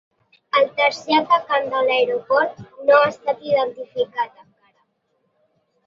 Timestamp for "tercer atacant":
0.79-1.69